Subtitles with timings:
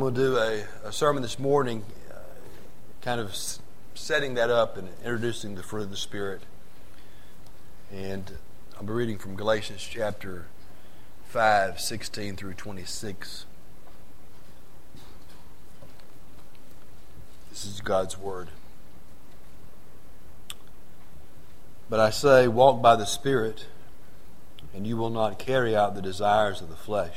[0.00, 2.18] I'm going to do a, a sermon this morning, uh,
[3.02, 3.36] kind of
[3.96, 6.40] setting that up and introducing the fruit of the Spirit.
[7.92, 8.30] And
[8.76, 10.46] I'll be reading from Galatians chapter
[11.30, 13.44] 5, 16 through 26.
[17.50, 18.50] This is God's Word.
[21.90, 23.66] But I say, walk by the Spirit,
[24.72, 27.16] and you will not carry out the desires of the flesh.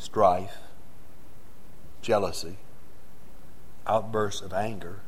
[0.00, 0.56] strife,
[2.00, 2.56] jealousy,
[3.86, 5.00] outbursts of anger,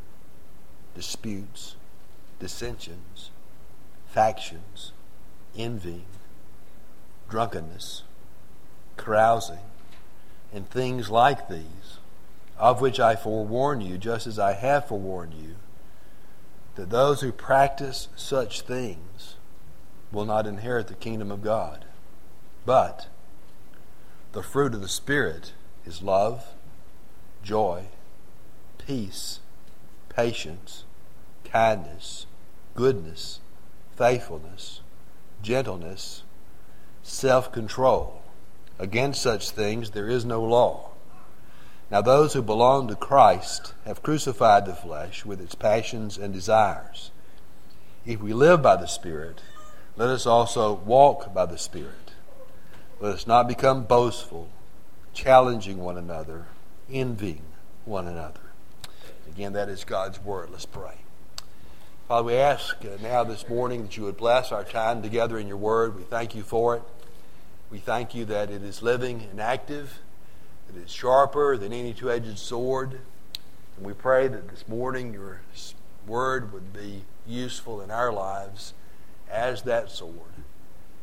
[0.95, 1.77] disputes,
[2.39, 3.31] dissensions,
[4.07, 4.93] factions,
[5.57, 6.05] envying,
[7.31, 8.03] drunkenness,
[8.99, 9.65] carousing,
[10.53, 11.99] and things like these,
[12.59, 15.57] of which I forewarn you, just as I have forewarned you,
[16.75, 19.37] that those who practice such things
[20.13, 21.87] will not inherit the kingdom of God.
[22.67, 23.09] But
[24.33, 25.53] the fruit of the Spirit
[25.85, 26.55] is love,
[27.43, 27.85] joy,
[28.79, 29.41] peace,
[30.09, 30.85] patience,
[31.45, 32.27] kindness,
[32.75, 33.41] goodness,
[33.95, 34.81] faithfulness,
[35.43, 36.23] gentleness,
[37.03, 38.23] self control.
[38.79, 40.89] Against such things there is no law.
[41.91, 47.11] Now, those who belong to Christ have crucified the flesh with its passions and desires.
[48.07, 49.43] If we live by the Spirit,
[49.95, 52.02] let us also walk by the Spirit.
[53.03, 54.49] Let us not become boastful,
[55.13, 56.47] challenging one another,
[56.89, 57.43] envying
[57.85, 58.39] one another.
[59.29, 60.51] Again, that is God's word.
[60.53, 60.99] Let's pray.
[62.07, 65.49] Father, we ask uh, now this morning that you would bless our time together in
[65.49, 65.97] your word.
[65.97, 66.83] We thank you for it.
[67.73, 69.99] We thank you that it is living and active,
[70.69, 73.01] that it is sharper than any two edged sword.
[73.77, 75.41] And we pray that this morning your
[76.07, 78.75] word would be useful in our lives
[79.29, 80.45] as that sword,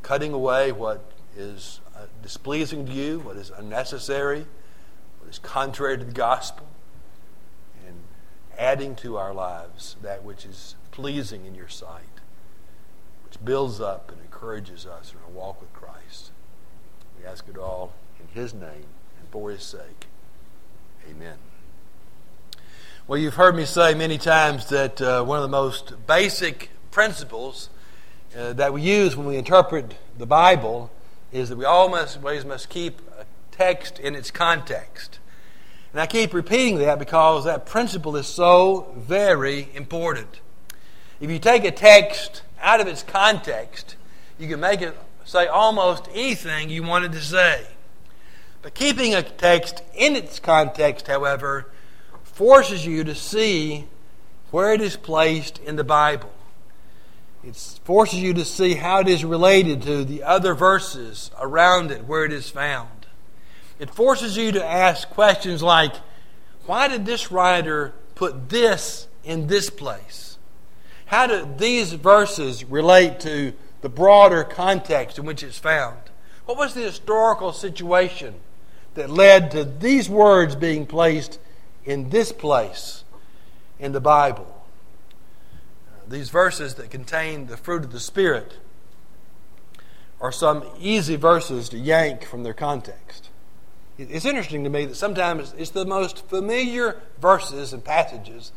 [0.01, 1.03] cutting away what
[1.35, 1.79] is
[2.21, 4.45] displeasing to you, what is unnecessary,
[5.19, 6.67] what is contrary to the gospel,
[7.87, 7.97] and
[8.57, 12.03] adding to our lives that which is pleasing in your sight,
[13.25, 16.31] which builds up and encourages us in our walk with Christ.
[17.19, 18.85] We ask it all in His name
[19.19, 20.07] and for His sake.
[21.09, 21.37] Amen.
[23.07, 27.69] Well, you've heard me say many times that uh, one of the most basic principles
[28.37, 30.91] uh, that we use when we interpret the Bible
[31.31, 35.19] is that we always must keep a text in its context.
[35.91, 40.39] And I keep repeating that because that principle is so very important.
[41.19, 43.95] If you take a text out of its context,
[44.37, 44.95] you can make it
[45.25, 47.67] say almost anything you wanted to say.
[48.61, 51.67] But keeping a text in its context, however,
[52.23, 53.85] forces you to see
[54.51, 56.31] where it is placed in the Bible.
[57.43, 62.05] It forces you to see how it is related to the other verses around it
[62.05, 63.07] where it is found.
[63.79, 65.93] It forces you to ask questions like,
[66.65, 70.37] why did this writer put this in this place?
[71.05, 75.97] How do these verses relate to the broader context in which it's found?
[76.45, 78.35] What was the historical situation
[78.95, 81.39] that led to these words being placed
[81.85, 83.05] in this place
[83.79, 84.58] in the Bible?
[86.09, 88.57] These verses that contain the fruit of the Spirit
[90.19, 93.29] are some easy verses to yank from their context.
[93.97, 98.51] It's interesting to me that sometimes it's the most familiar verses and passages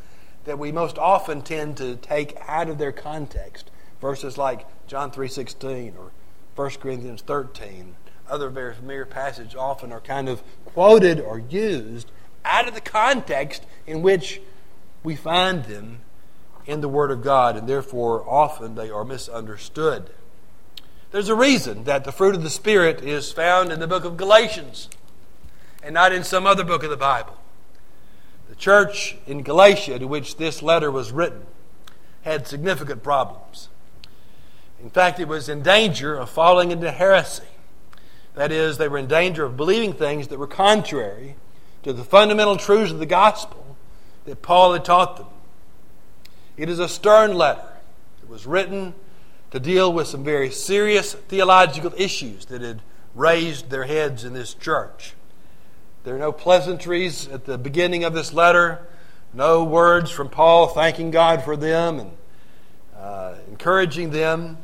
[0.45, 3.71] that we most often tend to take out of their context.
[4.01, 6.11] Verses like John 3.16 or
[6.57, 7.95] 1 Corinthians 13,
[8.29, 12.11] other very familiar passages often are kind of quoted or used
[12.45, 14.41] out of the context in which
[15.03, 16.01] we find them
[16.67, 20.11] in the Word of God, and therefore often they are misunderstood.
[21.11, 24.17] There's a reason that the fruit of the Spirit is found in the book of
[24.17, 24.89] Galatians
[25.83, 27.37] and not in some other book of the Bible.
[28.49, 31.47] The church in Galatia, to which this letter was written,
[32.23, 33.69] had significant problems.
[34.81, 37.45] In fact, it was in danger of falling into heresy.
[38.35, 41.37] That is, they were in danger of believing things that were contrary
[41.83, 43.77] to the fundamental truths of the gospel
[44.25, 45.27] that Paul had taught them.
[46.63, 47.67] It is a stern letter.
[48.23, 48.95] It was written
[49.51, 52.83] to deal with some very serious theological issues that had
[53.17, 55.15] raised their heads in this church.
[56.05, 58.87] There are no pleasantries at the beginning of this letter,
[59.35, 62.11] no words from Paul thanking God for them and
[62.97, 64.57] uh, encouraging them.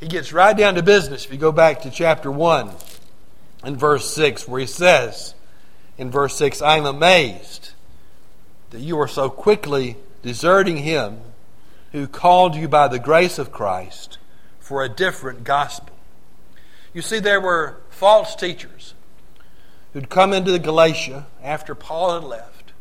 [0.00, 2.70] He gets right down to business if you go back to chapter 1
[3.64, 5.34] and verse 6, where he says,
[5.98, 7.72] in verse 6, I am amazed
[8.70, 11.20] that you are so quickly deserting him
[11.94, 14.18] who called you by the grace of Christ
[14.58, 15.94] for a different gospel.
[16.92, 18.94] You see, there were false teachers
[19.92, 22.72] who'd come into the Galatia after Paul had left,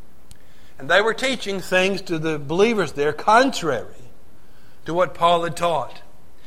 [0.79, 4.09] and they were teaching things to the believers there contrary
[4.87, 6.01] to what Paul had taught.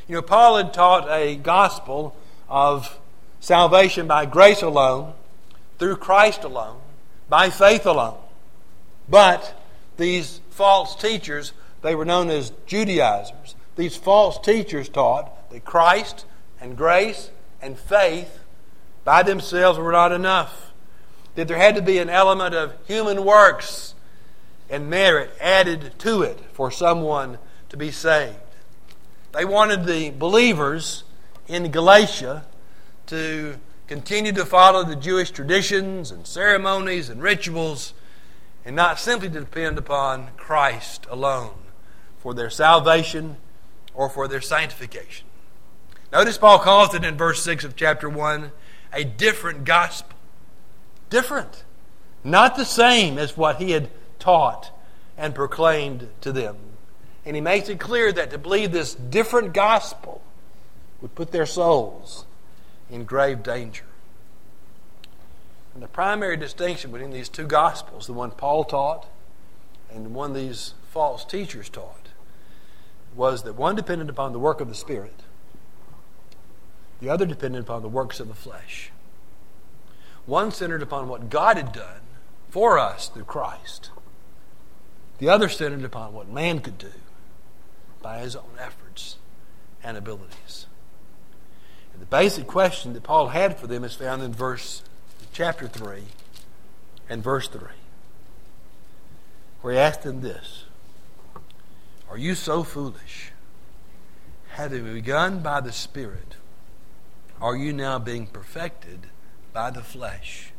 [0.09, 2.17] You know, Paul had taught a gospel
[2.49, 2.99] of
[3.39, 5.13] salvation by grace alone,
[5.79, 6.81] through Christ alone,
[7.29, 8.17] by faith alone.
[9.07, 9.57] But
[9.95, 13.55] these false teachers, they were known as Judaizers.
[13.75, 16.25] These false teachers taught that Christ
[16.59, 17.31] and grace
[17.61, 18.39] and faith
[19.03, 20.73] by themselves were not enough.
[21.35, 23.93] That there had to be an element of human works
[24.69, 27.37] and merit added to it for someone
[27.69, 28.35] to be saved.
[29.33, 31.03] They wanted the believers
[31.47, 32.45] in Galatia
[33.05, 37.93] to continue to follow the Jewish traditions and ceremonies and rituals
[38.65, 41.53] and not simply to depend upon Christ alone
[42.27, 43.37] for their salvation
[43.93, 45.25] or for their sanctification.
[46.11, 48.51] Notice Paul calls it in verse 6 of chapter 1
[48.91, 50.13] a different gospel.
[51.09, 51.63] Different.
[52.25, 53.89] Not the same as what he had
[54.19, 54.77] taught
[55.17, 56.57] and proclaimed to them.
[57.25, 60.21] And he makes it clear that to believe this different gospel
[60.99, 62.25] would put their souls
[62.89, 63.85] in grave danger.
[65.73, 69.07] And the primary distinction between these two gospels, the one Paul taught
[69.89, 72.06] and the one these false teachers taught,
[73.15, 75.21] was that one depended upon the work of the Spirit,
[76.99, 78.91] the other depended upon the works of the flesh.
[80.25, 82.01] One centered upon what God had done
[82.49, 83.91] for us through Christ,
[85.19, 86.91] the other centered upon what man could do
[88.01, 89.17] by his own efforts
[89.83, 90.67] and abilities.
[91.93, 94.83] And the basic question that Paul had for them is found in verse
[95.33, 96.03] chapter 3
[97.09, 97.61] and verse 3,
[99.61, 100.66] where he asked them this
[102.09, 103.31] Are you so foolish?
[104.49, 106.35] Having begun by the Spirit,
[107.41, 109.07] are you now being perfected
[109.53, 110.51] by the flesh?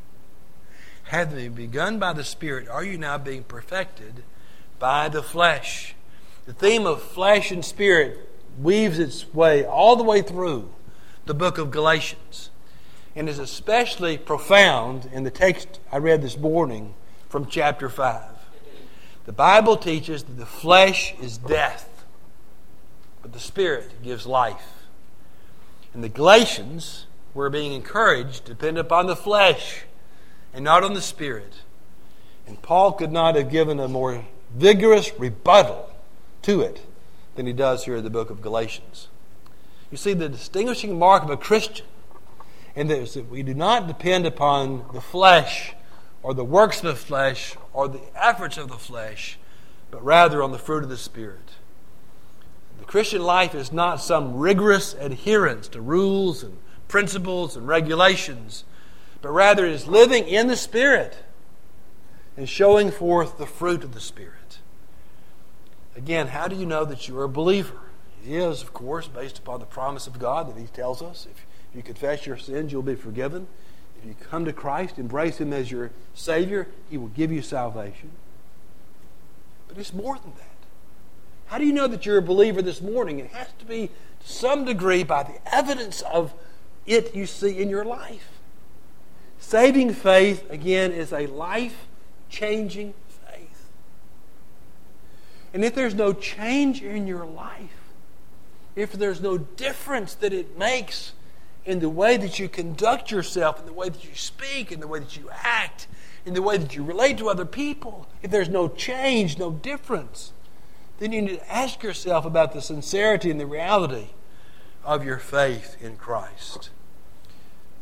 [1.04, 4.22] Having begun by the Spirit, are you now being perfected
[4.78, 5.94] by the flesh?
[6.46, 8.26] The theme of flesh and spirit
[8.58, 10.70] weaves its way all the way through
[11.26, 12.50] the book of Galatians
[13.14, 16.94] and is especially profound in the text I read this morning
[17.28, 18.37] from chapter 5.
[19.28, 22.06] The Bible teaches that the flesh is death,
[23.20, 24.86] but the Spirit gives life.
[25.92, 27.04] And the Galatians
[27.34, 29.82] were being encouraged to depend upon the flesh
[30.54, 31.60] and not on the Spirit.
[32.46, 34.24] And Paul could not have given a more
[34.56, 35.90] vigorous rebuttal
[36.40, 36.80] to it
[37.34, 39.08] than he does here in the book of Galatians.
[39.90, 41.84] You see, the distinguishing mark of a Christian
[42.74, 45.74] and that we do not depend upon the flesh
[46.22, 49.38] or the works of the flesh or the efforts of the flesh,
[49.90, 51.52] but rather on the fruit of the Spirit.
[52.78, 58.64] The Christian life is not some rigorous adherence to rules and principles and regulations,
[59.20, 61.18] but rather is living in the Spirit
[62.36, 64.58] and showing forth the fruit of the Spirit.
[65.96, 67.80] Again, how do you know that you are a believer?
[68.24, 71.26] It is, of course, based upon the promise of God that He tells us.
[71.28, 73.48] If you confess your sins, you'll be forgiven.
[73.98, 78.10] If you come to Christ, embrace Him as your Savior, He will give you salvation.
[79.66, 80.44] But it's more than that.
[81.46, 83.18] How do you know that you're a believer this morning?
[83.18, 83.88] It has to be
[84.20, 86.34] to some degree by the evidence of
[86.86, 88.28] it you see in your life.
[89.38, 91.86] Saving faith, again, is a life
[92.28, 93.70] changing faith.
[95.54, 97.92] and if there's no change in your life,
[98.76, 101.12] if there's no difference that it makes
[101.68, 104.88] in the way that you conduct yourself, in the way that you speak, in the
[104.88, 105.86] way that you act,
[106.24, 110.32] in the way that you relate to other people, if there's no change, no difference,
[110.98, 114.08] then you need to ask yourself about the sincerity and the reality
[114.82, 116.70] of your faith in Christ.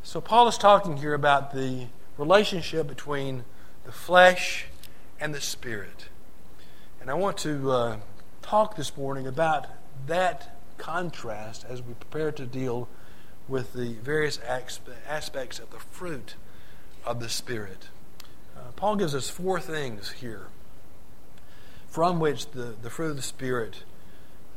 [0.02, 1.86] So, Paul is talking here about the
[2.18, 3.44] relationship between
[3.84, 4.66] the flesh
[5.20, 6.06] and the spirit.
[7.00, 7.96] And I want to uh,
[8.42, 9.68] talk this morning about
[10.08, 12.88] that contrast as we prepare to deal
[13.48, 14.38] with the various
[15.08, 16.34] aspects of the fruit
[17.04, 17.88] of the Spirit.
[18.56, 20.48] Uh, Paul gives us four things here
[21.88, 23.84] from which the, the fruit of the Spirit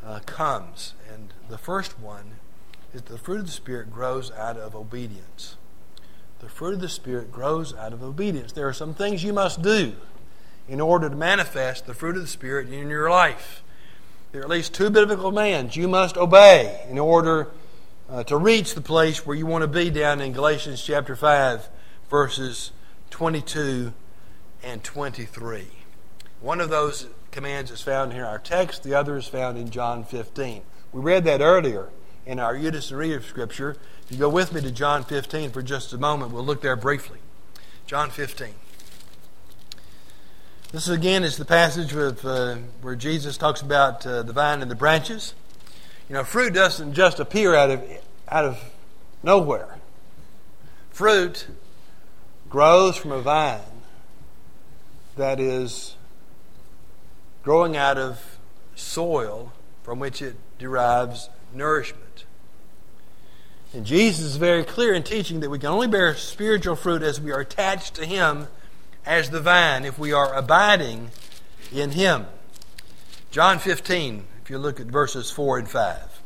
[0.03, 0.93] uh, comes.
[1.13, 2.31] And the first one
[2.93, 5.55] is the fruit of the Spirit grows out of obedience.
[6.39, 8.53] The fruit of the Spirit grows out of obedience.
[8.53, 9.93] There are some things you must do
[10.67, 13.62] in order to manifest the fruit of the Spirit in your life.
[14.31, 17.48] There are at least two biblical commands you must obey in order
[18.10, 21.70] uh, to reach the place where you want to be down in Galatians chapter 5,
[22.10, 22.72] verses
[23.12, 23.94] 22
[24.63, 25.68] and 23.
[26.42, 29.70] One of those commands is found here in our text, the other is found in
[29.70, 30.63] John 15.
[30.92, 31.89] We read that earlier
[32.25, 33.78] in our Unison read of Scripture.
[34.06, 36.75] If you go with me to John 15 for just a moment, we'll look there
[36.75, 37.20] briefly.
[37.86, 38.50] John 15.
[40.72, 44.70] This again is the passage with, uh, where Jesus talks about uh, the vine and
[44.70, 45.34] the branches.
[46.10, 47.84] You know, fruit doesn't just appear out of
[48.28, 48.60] out of
[49.22, 49.78] nowhere.
[50.89, 51.48] Fruit
[52.50, 53.62] grows from a vine
[55.16, 55.96] that is
[57.44, 58.39] growing out of
[58.75, 62.25] soil from which it derives nourishment.
[63.74, 67.22] And Jesus is very clear in teaching that we can only bear spiritual fruit as
[67.22, 68.48] we are attached to Him
[69.06, 71.12] as the vine, if we are abiding
[71.72, 72.25] in Him.
[73.30, 76.22] John 15, if you look at verses 4 and 5,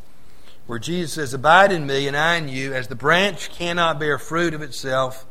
[0.66, 4.18] where Jesus says, Abide in me, and I in you, as the branch cannot bear
[4.18, 5.26] fruit of itself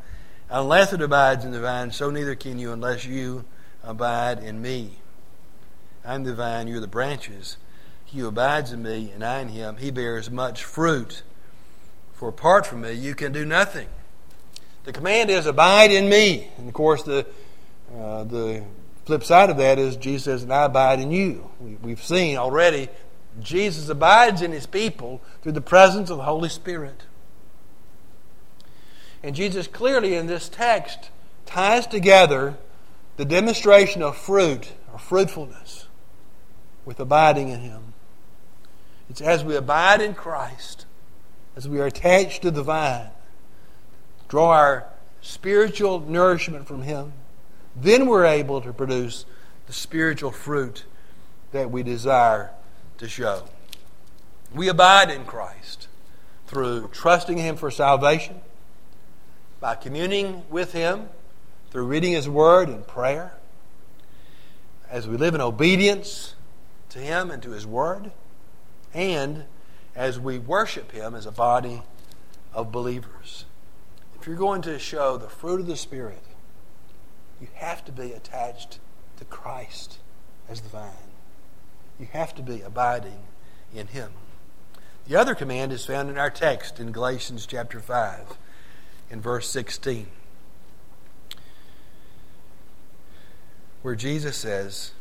[0.50, 3.46] unless it abides in the vine, so neither can you unless you
[3.82, 4.98] abide in me.
[6.04, 7.56] I'm the vine, you're the branches.
[8.04, 11.22] He who abides in me, and I in him, he bears much fruit.
[12.12, 13.88] For apart from me, you can do nothing.
[14.84, 16.50] The command is, Abide in me.
[16.58, 17.24] And of course, the,
[17.98, 18.62] uh, the
[19.04, 21.50] flip side of that is Jesus says, And I abide in you.
[21.60, 22.88] We, we've seen already
[23.40, 27.04] Jesus abides in his people through the presence of the Holy Spirit.
[29.22, 31.10] And Jesus clearly in this text
[31.46, 32.58] ties together
[33.16, 35.86] the demonstration of fruit or fruitfulness
[36.84, 37.94] with abiding in Him.
[39.08, 40.86] It's as we abide in Christ,
[41.54, 43.10] as we are attached to the vine,
[44.28, 44.86] draw our
[45.20, 47.12] spiritual nourishment from Him,
[47.74, 49.24] then we're able to produce
[49.66, 50.84] the spiritual fruit
[51.52, 52.50] that we desire
[52.98, 53.44] to show.
[54.54, 55.88] We abide in Christ
[56.46, 58.40] through trusting Him for salvation,
[59.60, 61.08] by communing with Him,
[61.70, 63.32] through reading His Word and prayer,
[64.90, 66.34] as we live in obedience
[66.90, 68.12] to Him and to His Word,
[68.92, 69.44] and
[69.96, 71.82] as we worship Him as a body
[72.52, 73.46] of believers.
[74.20, 76.22] If you're going to show the fruit of the Spirit,
[77.42, 78.78] you have to be attached
[79.16, 79.98] to Christ
[80.48, 80.92] as the vine.
[81.98, 83.18] You have to be abiding
[83.74, 84.12] in Him.
[85.08, 88.36] The other command is found in our text in Galatians chapter 5,
[89.10, 90.06] in verse 16,
[93.82, 94.92] where Jesus says,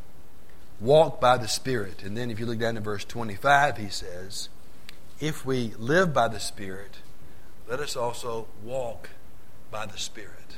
[0.79, 2.01] Walk by the Spirit.
[2.01, 4.50] And then if you look down to verse 25, he says,
[5.19, 6.98] If we live by the Spirit,
[7.69, 9.12] let us also walk
[9.69, 10.57] by the Spirit.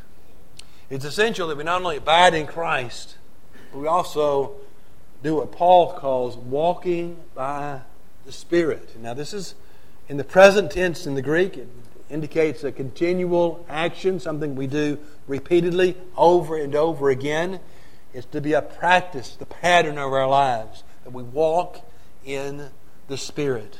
[0.93, 3.15] It's essential that we not only abide in Christ,
[3.71, 4.51] but we also
[5.23, 7.79] do what Paul calls walking by
[8.27, 8.95] the Spirit.
[9.01, 9.55] Now, this is
[10.07, 11.57] in the present tense in the Greek.
[11.57, 11.67] It
[12.11, 17.59] indicates a continual action, something we do repeatedly over and over again.
[18.13, 21.79] It's to be a practice, the pattern of our lives, that we walk
[22.23, 22.69] in
[23.07, 23.79] the Spirit.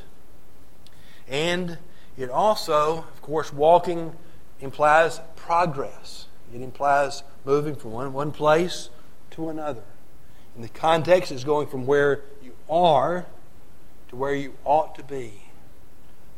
[1.28, 1.78] And
[2.18, 4.16] it also, of course, walking
[4.60, 6.26] implies progress.
[6.54, 8.88] It implies moving from one, one place
[9.32, 9.82] to another.
[10.54, 13.26] And the context is going from where you are
[14.10, 15.32] to where you ought to be.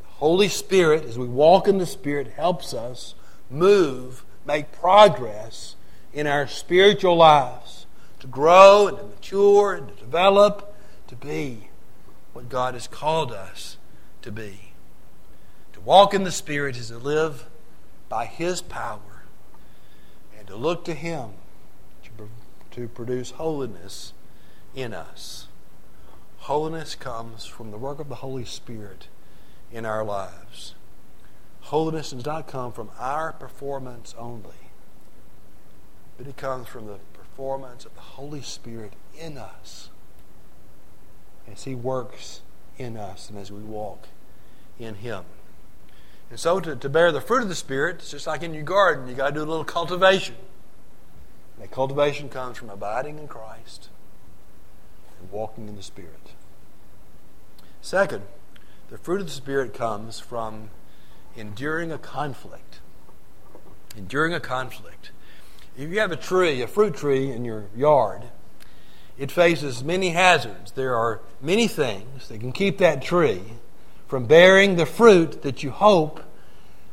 [0.00, 3.14] The Holy Spirit, as we walk in the Spirit, helps us
[3.50, 5.76] move, make progress
[6.14, 7.84] in our spiritual lives,
[8.20, 10.74] to grow and to mature and to develop,
[11.08, 11.68] to be
[12.32, 13.76] what God has called us
[14.22, 14.72] to be.
[15.74, 17.44] To walk in the Spirit is to live
[18.08, 19.15] by His power
[20.46, 21.30] and to look to Him
[22.70, 24.12] to produce holiness
[24.74, 25.48] in us.
[26.38, 29.08] Holiness comes from the work of the Holy Spirit
[29.72, 30.74] in our lives.
[31.62, 34.70] Holiness does not come from our performance only,
[36.16, 39.88] but it comes from the performance of the Holy Spirit in us
[41.50, 42.42] as He works
[42.78, 44.06] in us and as we walk
[44.78, 45.24] in Him.
[46.30, 48.64] And so, to, to bear the fruit of the Spirit, it's just like in your
[48.64, 50.34] garden, you got to do a little cultivation.
[51.54, 53.88] And That cultivation comes from abiding in Christ
[55.20, 56.32] and walking in the Spirit.
[57.80, 58.22] Second,
[58.90, 60.70] the fruit of the Spirit comes from
[61.36, 62.80] enduring a conflict.
[63.96, 65.12] Enduring a conflict.
[65.78, 68.22] If you have a tree, a fruit tree in your yard,
[69.18, 70.72] it faces many hazards.
[70.72, 73.42] There are many things that can keep that tree
[74.06, 76.22] from bearing the fruit that you hope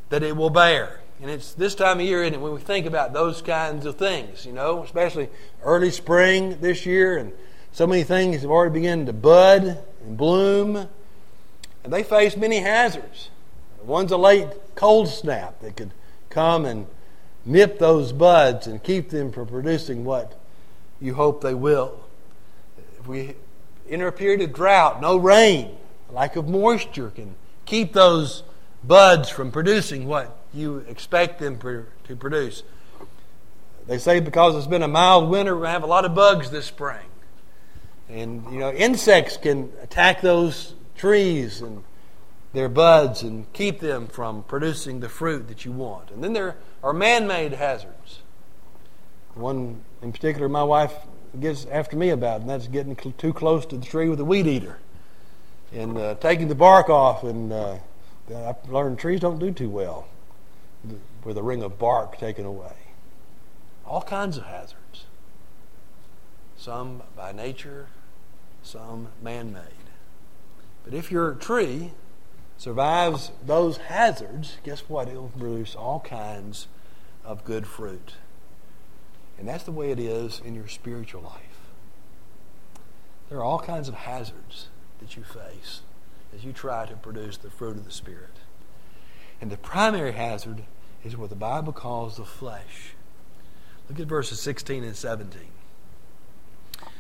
[0.10, 1.00] that it will bear.
[1.22, 4.46] And it's this time of year, and when we think about those kinds of things,
[4.46, 5.30] you know, especially
[5.64, 7.32] early spring this year, and
[7.72, 10.90] so many things have already begun to bud and bloom,
[11.84, 13.30] and they face many hazards.
[13.84, 15.92] One's a late cold snap that could
[16.30, 16.88] come and
[17.46, 20.40] nip those buds and keep them from producing what
[21.00, 22.00] you hope they will.
[23.00, 23.36] If we
[23.90, 25.76] enter a period of drought, no rain,
[26.14, 28.44] lack of moisture can keep those
[28.84, 32.64] buds from producing what you expect them to produce.
[33.88, 36.66] They say because it's been a mild winter, to have a lot of bugs this
[36.66, 37.06] spring.
[38.10, 41.84] And, you know, insects can attack those trees and
[42.54, 46.12] their buds and keep them from producing the fruit that you want.
[46.12, 48.20] And then there are man made hazards.
[49.34, 50.94] One in particular, my wife
[51.40, 54.46] gets after me about, and that's getting too close to the tree with a weed
[54.46, 54.78] eater
[55.74, 57.24] and uh, taking the bark off.
[57.24, 57.78] And uh,
[58.34, 60.08] I've learned trees don't do too well
[61.24, 62.76] with a ring of bark taken away.
[63.86, 65.06] All kinds of hazards.
[66.58, 67.88] Some by nature,
[68.62, 69.64] some man made.
[70.86, 71.92] But if your tree
[72.58, 75.08] survives those hazards, guess what?
[75.08, 76.68] It'll produce all kinds
[77.26, 78.16] of good fruit.
[79.38, 81.42] And that's the way it is in your spiritual life.
[83.30, 84.68] There are all kinds of hazards
[85.04, 85.82] that you face
[86.34, 88.38] as you try to produce the fruit of the Spirit.
[89.42, 90.64] And the primary hazard
[91.04, 92.94] is what the Bible calls the flesh.
[93.90, 95.42] Look at verses 16 and 17,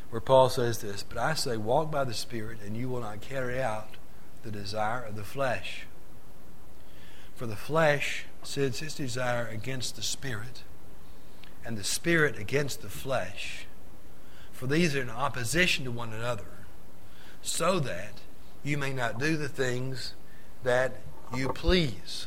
[0.10, 3.22] where Paul says this But I say, walk by the Spirit, and you will not
[3.22, 3.96] carry out
[4.44, 5.86] the desire of the flesh.
[7.36, 10.64] For the flesh sets its desire against the Spirit,
[11.66, 13.66] and the Spirit against the flesh.
[14.52, 16.53] For these are in opposition to one another,
[17.44, 18.14] so that
[18.64, 20.14] you may not do the things
[20.64, 20.96] that
[21.36, 22.26] you please.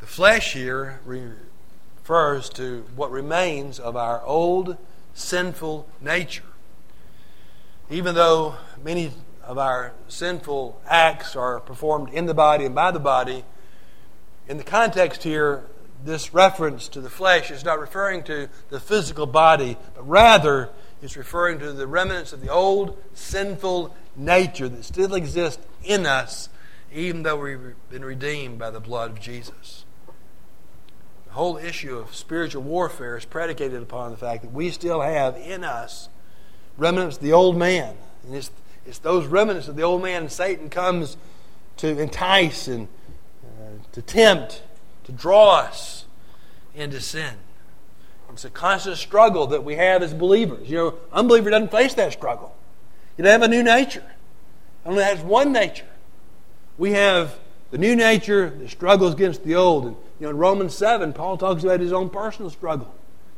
[0.00, 4.76] The flesh here refers to what remains of our old
[5.14, 6.44] sinful nature.
[7.90, 13.00] Even though many of our sinful acts are performed in the body and by the
[13.00, 13.44] body,
[14.46, 15.64] in the context here,
[16.04, 20.68] this reference to the flesh is not referring to the physical body, but rather
[21.00, 26.48] it's referring to the remnants of the old sinful nature that still exists in us,
[26.92, 29.84] even though we've been redeemed by the blood of Jesus.
[31.26, 35.36] The whole issue of spiritual warfare is predicated upon the fact that we still have
[35.36, 36.08] in us
[36.76, 37.96] remnants of the old man.
[38.24, 38.50] And it's,
[38.86, 41.16] it's those remnants of the old man and Satan comes
[41.78, 42.88] to entice and
[43.44, 44.62] uh, to tempt,
[45.04, 46.04] to draw us
[46.74, 47.34] into sin.
[48.32, 50.68] It's a constant struggle that we have as believers.
[50.68, 52.56] You know, unbeliever doesn't face that struggle.
[53.16, 54.04] You don't have a new nature.
[54.84, 55.86] It Only has one nature.
[56.78, 57.38] We have
[57.70, 59.86] the new nature that struggles against the old.
[59.86, 62.92] And you know, in Romans 7, Paul talks about his own personal struggle.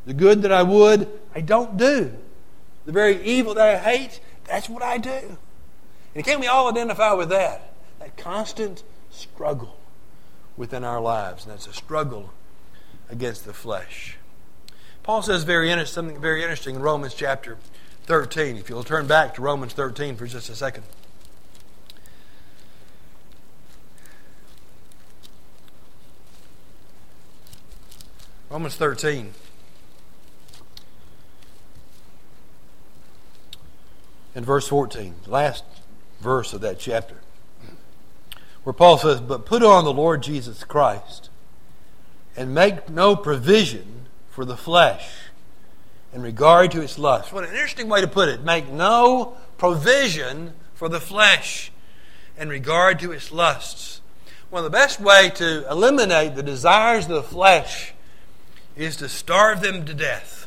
[0.06, 2.14] The good that I would, I don't do.
[2.84, 5.38] The very evil that I hate, that's what I do.
[6.14, 7.74] And can't we all identify with that?
[7.98, 9.76] That constant struggle
[10.56, 11.44] within our lives.
[11.44, 12.32] And that's a struggle
[13.10, 14.18] against the flesh.
[15.02, 17.58] Paul says very something very interesting in Romans chapter
[18.06, 18.56] 13.
[18.56, 20.84] If you'll turn back to Romans 13 for just a second.
[28.50, 29.32] Romans 13.
[34.36, 35.64] And verse 14, last
[36.20, 37.16] verse of that chapter,
[38.64, 41.30] where Paul says, But put on the Lord Jesus Christ
[42.36, 45.23] and make no provision for the flesh
[46.14, 47.32] in regard to its lust.
[47.32, 48.42] What an interesting way to put it.
[48.44, 51.72] Make no provision for the flesh
[52.38, 54.00] in regard to its lusts.
[54.52, 57.92] Of the best way to eliminate the desires of the flesh
[58.76, 60.46] is to starve them to death.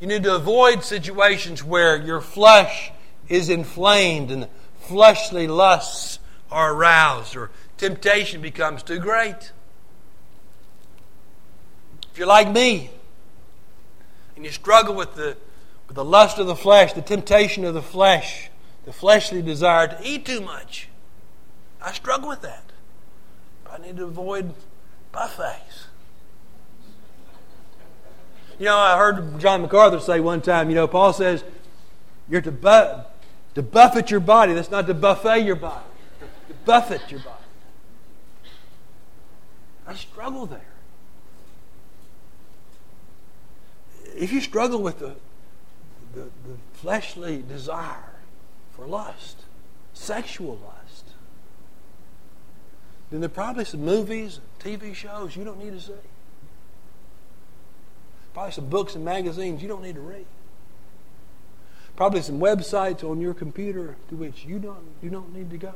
[0.00, 2.90] You need to avoid situations where your flesh
[3.28, 6.18] is inflamed and fleshly lusts
[6.50, 9.52] are aroused or temptation becomes too great.
[12.10, 12.90] If you're like me
[14.40, 15.36] and you struggle with the,
[15.86, 18.48] with the lust of the flesh, the temptation of the flesh,
[18.86, 20.88] the fleshly desire to eat too much,
[21.82, 22.62] I struggle with that.
[23.70, 24.54] I need to avoid
[25.12, 25.88] buffets.
[28.58, 31.44] You know, I heard John MacArthur say one time, you know, Paul says,
[32.30, 33.02] you're to, bu-
[33.56, 34.54] to buffet your body.
[34.54, 35.84] That's not to buffet your body.
[36.48, 37.44] To buffet your body.
[39.86, 40.69] I struggle there.
[44.16, 45.16] If you struggle with the,
[46.14, 48.14] the, the fleshly desire
[48.72, 49.44] for lust,
[49.94, 51.10] sexual lust,
[53.10, 55.92] then there are probably some movies and TV shows you don't need to see.
[58.32, 60.26] Probably some books and magazines you don't need to read.
[61.96, 65.74] Probably some websites on your computer to which you don't, you don't need to go.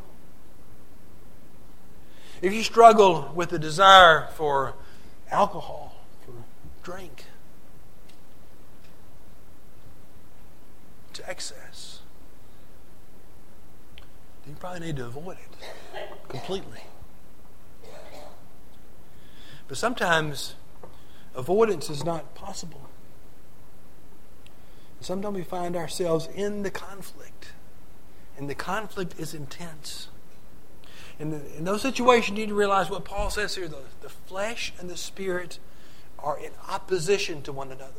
[2.41, 4.75] If you struggle with the desire for
[5.31, 6.33] alcohol, for
[6.83, 7.25] drink,
[11.15, 12.01] to excess,
[14.45, 16.81] then you probably need to avoid it completely.
[19.67, 20.55] But sometimes
[21.35, 22.89] avoidance is not possible.
[25.01, 27.53] Sometimes we find ourselves in the conflict,
[28.39, 30.09] and the conflict is intense.
[31.19, 34.73] And in those situations, you need to realize what Paul says here the, the flesh
[34.79, 35.59] and the spirit
[36.19, 37.93] are in opposition to one another.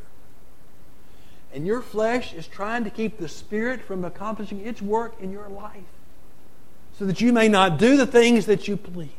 [1.53, 5.47] And your flesh is trying to keep the spirit from accomplishing its work in your
[5.47, 5.83] life
[6.97, 9.09] so that you may not do the things that you please.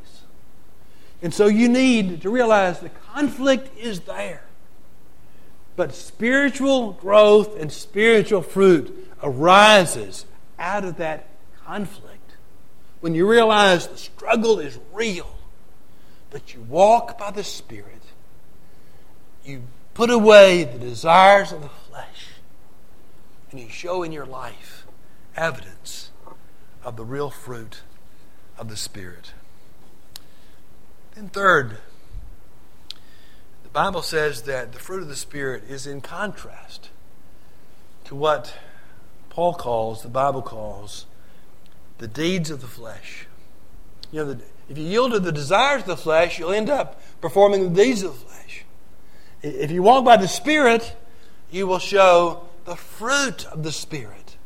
[1.23, 4.43] And so you need to realize the conflict is there.
[5.77, 10.25] But spiritual growth and spiritual fruit arises
[10.59, 11.29] out of that
[11.65, 12.33] conflict.
[13.01, 15.37] When you realize the struggle is real,
[16.31, 18.03] but you walk by the Spirit,
[19.45, 19.63] you
[19.95, 21.69] put away the desires of the
[23.51, 24.87] and you show in your life
[25.37, 26.11] evidence
[26.83, 27.83] of the real fruit
[28.59, 29.33] of the Spirit.
[31.15, 31.79] Then, third,
[33.63, 36.91] the Bible says that the fruit of the Spirit is in contrast
[38.05, 38.55] to what
[39.31, 41.07] Paul calls, the Bible calls,
[41.99, 43.27] the deeds of the flesh.
[44.13, 47.01] You know, the, if you yield to the desires of the flesh, you'll end up
[47.21, 48.65] performing the deeds of the flesh.
[49.43, 50.97] If you walk by the Spirit,
[51.51, 54.37] you will show the fruit of the Spirit.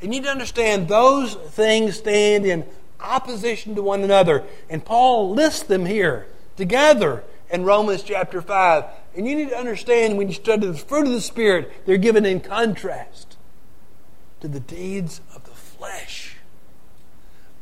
[0.00, 2.64] And you need to understand those things stand in
[3.00, 4.44] opposition to one another.
[4.68, 6.26] And Paul lists them here
[6.56, 8.84] together in Romans chapter 5.
[9.16, 12.24] And you need to understand when you study the fruit of the Spirit, they're given
[12.24, 13.36] in contrast
[14.40, 16.36] to the deeds of the flesh.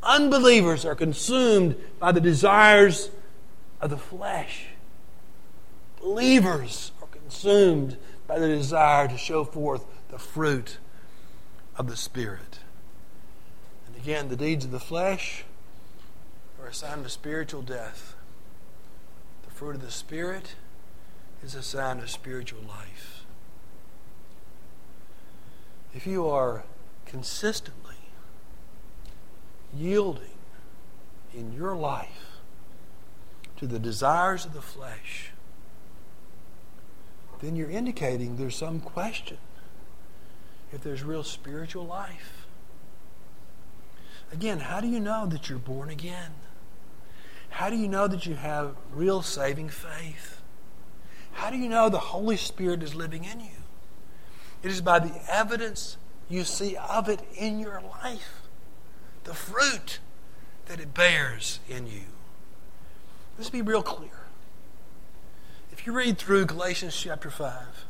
[0.03, 3.09] Unbelievers are consumed by the desires
[3.81, 4.67] of the flesh.
[5.99, 7.97] Believers are consumed
[8.29, 10.77] by the desire to show forth the fruit
[11.75, 12.59] of the Spirit.
[13.87, 15.45] And again, the deeds of the flesh
[16.61, 18.13] are a sign of spiritual death.
[19.47, 20.53] The fruit of the Spirit
[21.43, 23.25] is a sign of spiritual life.
[25.95, 26.65] If you are
[27.07, 27.95] consistently
[29.75, 30.37] yielding
[31.33, 32.37] in your life
[33.57, 35.31] to the desires of the flesh,
[37.41, 39.37] then you're indicating there's some question
[40.71, 42.47] if there's real spiritual life.
[44.31, 46.31] Again, how do you know that you're born again?
[47.49, 50.41] How do you know that you have real saving faith?
[51.33, 53.63] How do you know the Holy Spirit is living in you?
[54.61, 55.97] It is by the evidence
[56.27, 58.41] you see of it in your life,
[59.23, 59.99] the fruit
[60.65, 62.03] that it bears in you.
[63.37, 64.18] Let's be real clear.
[65.79, 67.85] If you read through Galatians chapter 5,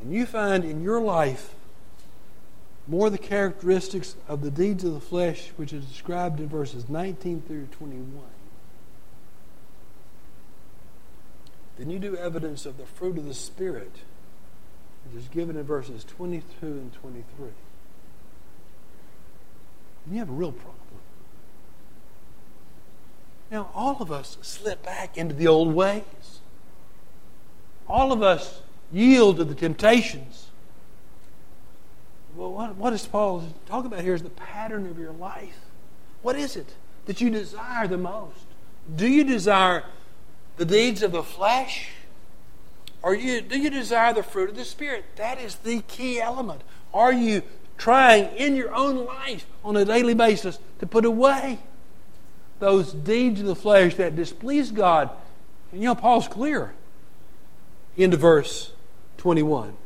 [0.00, 1.52] and you find in your life
[2.86, 7.42] more the characteristics of the deeds of the flesh, which is described in verses 19
[7.42, 8.22] through 21.
[11.76, 13.96] Then you do evidence of the fruit of the Spirit,
[15.04, 17.48] which is given in verses 22 and 23.
[20.04, 20.77] And you have a real problem.
[23.50, 26.40] Now, all of us slip back into the old ways.
[27.88, 28.60] All of us
[28.92, 30.48] yield to the temptations
[32.38, 35.58] well, what, what is Paul talking about here is the pattern of your life.
[36.22, 38.46] What is it that you desire the most?
[38.94, 39.82] Do you desire
[40.56, 41.90] the deeds of the flesh?
[43.02, 45.04] Or you, do you desire the fruit of the Spirit?
[45.16, 46.62] That is the key element.
[46.94, 47.42] Are you
[47.76, 51.58] trying in your own life on a daily basis to put away
[52.58, 55.10] those deeds of the flesh that displease God?
[55.72, 56.74] And you know, Paul's clear
[57.96, 58.72] into verse
[59.18, 59.76] 21.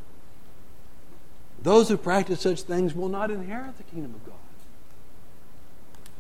[1.63, 4.35] Those who practice such things will not inherit the kingdom of God.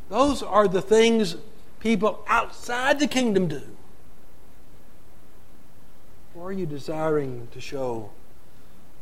[0.08, 1.36] Those are the things
[1.80, 3.62] people outside the kingdom do.
[6.34, 8.10] Or are you desiring to show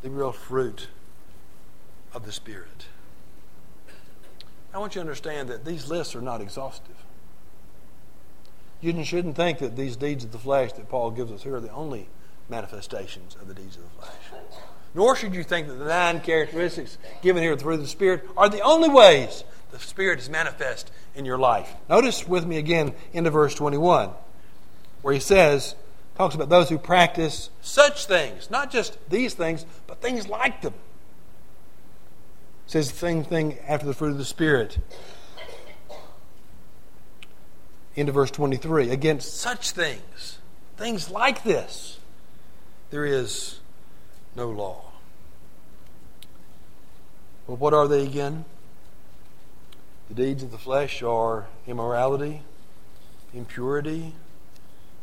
[0.02, 0.88] the real fruit
[2.12, 2.86] of the Spirit?
[4.72, 6.96] I want you to understand that these lists are not exhaustive.
[8.81, 11.61] You shouldn't think that these deeds of the flesh that Paul gives us here are
[11.61, 12.09] the only
[12.49, 14.40] manifestations of the deeds of the flesh.
[14.95, 18.61] Nor should you think that the nine characteristics given here through the Spirit are the
[18.61, 21.75] only ways the Spirit is manifest in your life.
[21.88, 24.11] Notice with me again into verse 21,
[25.03, 25.77] where he says,
[26.16, 30.75] talks about those who practice such things, not just these things, but things like them.
[32.66, 34.79] says the same thing after the fruit of the Spirit.
[38.00, 38.88] Into verse 23.
[38.88, 40.38] Against such things,
[40.78, 41.98] things like this,
[42.88, 43.60] there is
[44.34, 44.84] no law.
[47.46, 48.46] Well, what are they again?
[50.08, 52.40] The deeds of the flesh are immorality,
[53.34, 54.14] impurity,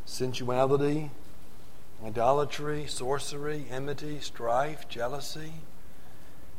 [0.05, 1.12] sensuality,
[2.03, 5.53] idolatry, sorcery, enmity, strife, jealousy,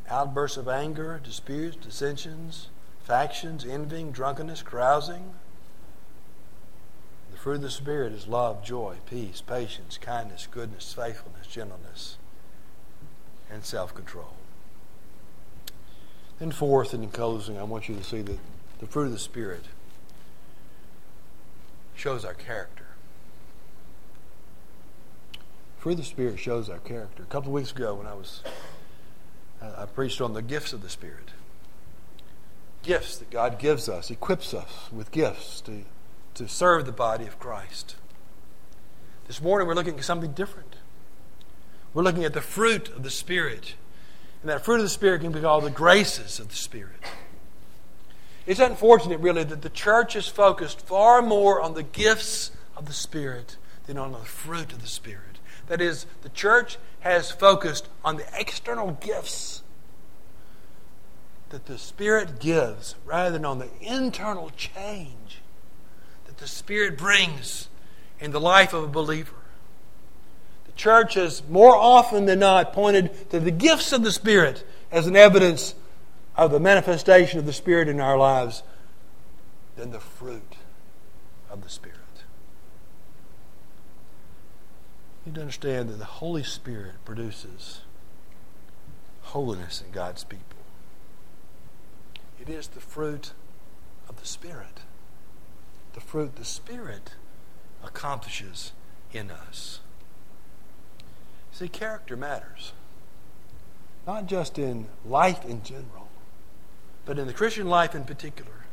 [0.09, 2.69] outbursts of anger, disputes, dissensions,
[3.03, 5.33] factions, envying, drunkenness, carousing.
[7.39, 12.17] Fruit of the Spirit is love, joy, peace, patience, kindness, goodness, faithfulness, gentleness,
[13.49, 14.33] and self control.
[16.41, 18.39] And fourth, and in closing, I want you to see that
[18.81, 19.63] the fruit of the Spirit
[21.95, 22.87] shows our character.
[25.77, 27.23] Fruit of the Spirit shows our character.
[27.23, 28.43] A couple of weeks ago, when I was,
[29.61, 31.31] uh, I preached on the gifts of the Spirit.
[32.83, 35.85] Gifts that God gives us, equips us with gifts to,
[36.39, 37.97] to serve the body of Christ.
[39.27, 40.77] This morning, we're looking at something different.
[41.93, 43.75] We're looking at the fruit of the Spirit
[44.41, 47.03] and that fruit of the Spirit can be called the graces of the Spirit.
[48.45, 52.93] It's unfortunate, really, that the church is focused far more on the gifts of the
[52.93, 55.39] Spirit than on the fruit of the Spirit.
[55.67, 59.61] That is, the church has focused on the external gifts
[61.49, 65.38] that the Spirit gives rather than on the internal change
[66.39, 67.67] the Spirit brings
[68.19, 69.35] in the life of a believer
[70.65, 75.07] The church has more often than not pointed to the gifts of the Spirit as
[75.07, 75.75] an evidence
[76.35, 78.63] of the manifestation of the Spirit in our lives
[79.75, 80.55] than the fruit
[81.49, 81.95] of the Spirit.
[85.25, 87.81] You need to understand that the Holy Spirit produces
[89.21, 90.45] holiness in God's people.
[92.41, 93.33] It is the fruit
[94.07, 94.79] of the Spirit.
[95.93, 97.11] The fruit the Spirit
[97.83, 98.73] accomplishes
[99.11, 99.79] in us.
[101.51, 102.73] See, character matters.
[104.07, 106.07] Not just in life in general,
[107.05, 108.65] but in the Christian life in particular.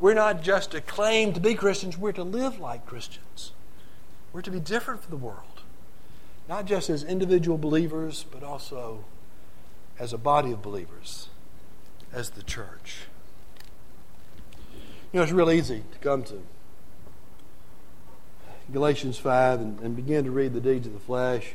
[0.00, 3.52] We're not just to claim to be Christians, we're to live like Christians.
[4.32, 5.62] We're to be different from the world.
[6.48, 9.04] Not just as individual believers, but also
[9.98, 11.28] as a body of believers,
[12.12, 13.02] as the church.
[15.12, 16.42] You know, it's real easy to come to
[18.72, 21.54] Galatians 5 and, and begin to read the deeds of the flesh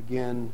[0.00, 0.52] Again,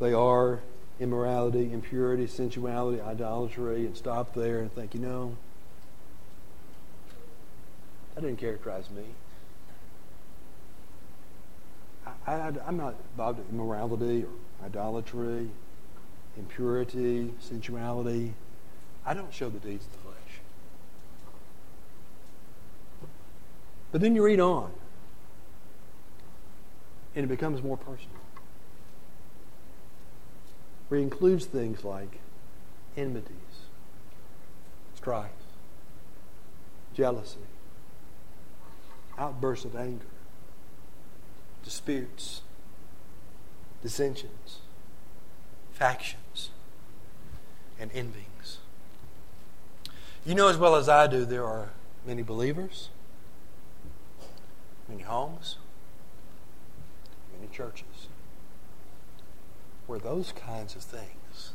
[0.00, 0.60] they are
[0.98, 5.36] immorality, impurity, sensuality, idolatry, and stop there and think, you know,
[8.14, 9.04] that didn't characterize me.
[12.26, 15.50] I, am not involved in immorality or idolatry,
[16.38, 18.32] impurity, sensuality.
[19.04, 20.14] I don't show the deeds of the flesh.
[23.94, 24.72] But then you read on,
[27.14, 28.18] and it becomes more personal
[30.88, 32.18] where he includes things like
[32.96, 33.68] enmities,
[34.96, 35.30] strife,
[36.92, 37.38] jealousy,
[39.16, 40.06] outbursts of anger,
[41.62, 42.42] disputes,
[43.80, 44.58] dissensions,
[45.72, 46.50] factions,
[47.78, 48.58] and envyings.
[50.26, 51.68] You know as well as I do, there are
[52.04, 52.88] many believers,
[54.88, 55.56] many homes,
[57.32, 58.08] many churches
[59.86, 61.52] where those kinds of things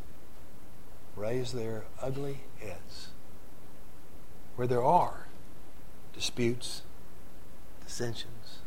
[1.16, 3.10] raise their ugly heads,
[4.56, 5.28] where there are
[6.14, 6.84] disputes,
[7.86, 8.60] dissensions,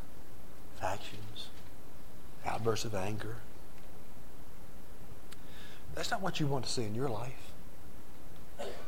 [0.81, 1.48] factions,
[2.44, 3.37] outbursts of anger.
[5.94, 7.53] That's not what you want to see in your life.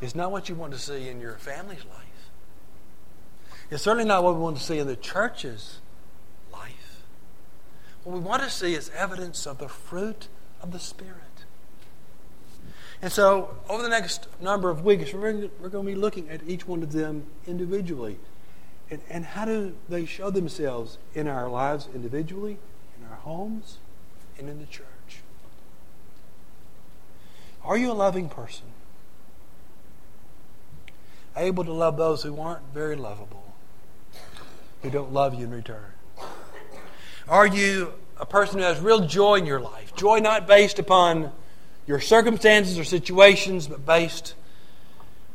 [0.01, 2.04] It's not what you want to see in your family's life.
[3.71, 5.79] It's certainly not what we want to see in the church's
[6.51, 7.03] life.
[8.03, 10.27] What we want to see is evidence of the fruit
[10.61, 11.21] of the Spirit.
[13.01, 16.67] And so, over the next number of weeks, we're going, to, be looking at each
[16.67, 18.17] one of them individually.
[18.89, 22.57] And, and how do they show themselves in our lives individually,
[22.97, 23.79] in our homes,
[24.37, 24.85] and in the church?
[27.63, 28.67] Are you a loving person?
[31.35, 33.44] Able to love those who aren't very lovable,
[34.85, 35.91] who don't love you in return?
[37.27, 39.95] Are you a person who has real joy in your life.
[39.95, 41.31] Joy not based upon
[41.85, 44.35] your circumstances or situations, but based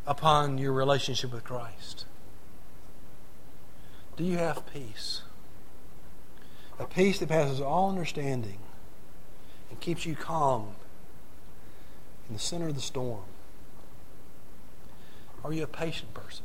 [0.07, 2.07] upon your relationship with Christ?
[4.17, 5.23] Do you have peace?
[6.79, 8.59] A peace that passes all understanding
[9.69, 10.75] and keeps you calm
[12.29, 13.25] in the center of the storm.
[15.45, 16.45] Are you a patient person?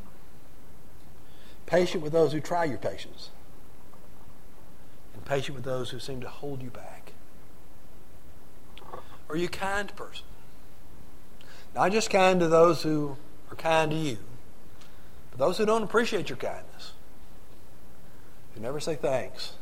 [1.66, 3.30] Patient with those who try your patience,
[5.14, 7.14] and patient with those who seem to hold you back.
[9.30, 10.26] Are you a kind person?
[11.74, 13.18] Not just kind to those who
[13.50, 14.18] are kind to you,
[15.32, 16.94] but those who don't appreciate your kindness,
[18.54, 19.54] who never say thanks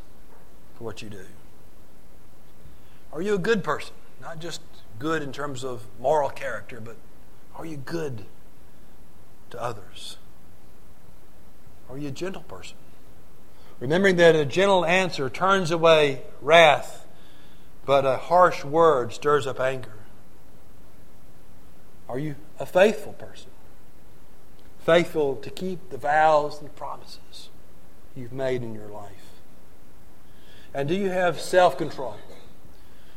[0.77, 1.25] for what you do.
[3.11, 3.95] Are you a good person?
[4.21, 4.61] Not just
[4.99, 6.97] good in terms of moral character, but
[7.55, 8.25] are you good
[9.51, 10.17] to others?
[11.89, 12.77] Are you a gentle person?
[13.79, 17.05] Remembering that a gentle answer turns away wrath,
[17.85, 19.93] but a harsh word stirs up anger.
[22.07, 23.49] Are you a faithful person?
[24.85, 27.49] Faithful to keep the vows and promises
[28.15, 29.11] you've made in your life?
[30.73, 32.17] And do you have self control?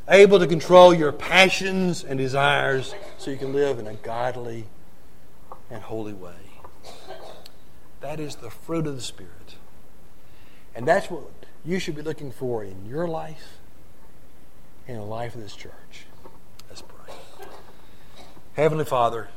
[0.09, 4.67] Able to control your passions and desires so you can live in a godly
[5.71, 6.46] and holy way.
[8.07, 9.57] That is the fruit of the Spirit.
[10.77, 11.29] And that's what
[11.65, 13.59] you should be looking for in your life
[14.87, 16.07] and the life of this church.
[16.69, 17.13] Let's pray.
[18.55, 19.31] Heavenly Father,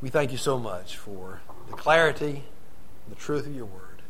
[0.00, 2.44] we thank you so much for the clarity,
[3.08, 4.02] the truth of your word.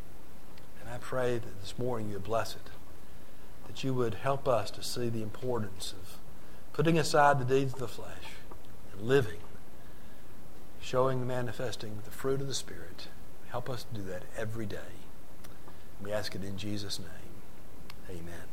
[0.79, 2.69] And I pray that this morning you bless it,
[3.65, 6.19] that you would help us to see the importance of
[6.71, 8.35] putting aside the deeds of the flesh
[8.93, 9.39] and living
[10.79, 13.07] showing and manifesting the fruit of the Spirit.
[13.51, 14.77] Help us do that every day.
[16.01, 18.17] We ask it in Jesus' name.
[18.17, 18.50] Amen.